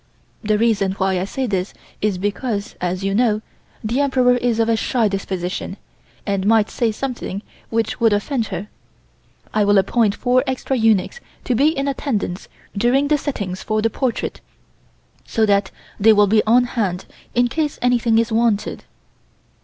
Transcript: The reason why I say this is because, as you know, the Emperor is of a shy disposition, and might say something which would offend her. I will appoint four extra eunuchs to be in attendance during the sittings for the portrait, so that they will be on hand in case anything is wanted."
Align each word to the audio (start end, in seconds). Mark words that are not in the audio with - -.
The 0.43 0.57
reason 0.57 0.93
why 0.93 1.19
I 1.19 1.25
say 1.25 1.45
this 1.45 1.75
is 2.01 2.17
because, 2.17 2.73
as 2.81 3.03
you 3.03 3.13
know, 3.13 3.43
the 3.83 4.01
Emperor 4.01 4.35
is 4.35 4.59
of 4.59 4.67
a 4.67 4.75
shy 4.75 5.07
disposition, 5.07 5.77
and 6.25 6.47
might 6.47 6.71
say 6.71 6.91
something 6.91 7.43
which 7.69 7.99
would 7.99 8.11
offend 8.11 8.47
her. 8.47 8.67
I 9.53 9.63
will 9.63 9.77
appoint 9.77 10.15
four 10.15 10.43
extra 10.47 10.75
eunuchs 10.75 11.19
to 11.43 11.53
be 11.53 11.67
in 11.67 11.87
attendance 11.87 12.47
during 12.75 13.09
the 13.09 13.17
sittings 13.19 13.61
for 13.61 13.79
the 13.83 13.91
portrait, 13.91 14.41
so 15.27 15.45
that 15.45 15.69
they 15.99 16.13
will 16.13 16.25
be 16.25 16.41
on 16.47 16.63
hand 16.63 17.05
in 17.35 17.47
case 17.47 17.77
anything 17.83 18.17
is 18.17 18.31
wanted." 18.31 18.85